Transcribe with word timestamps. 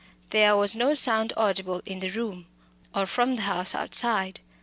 There 0.31 0.57
was 0.57 0.75
no 0.75 0.95
sound 0.95 1.31
audible 1.37 1.83
in 1.85 1.99
the 1.99 2.09
room, 2.09 2.47
or 2.91 3.05
from 3.05 3.33
the 3.35 3.43
house 3.43 3.75
outside. 3.75 4.39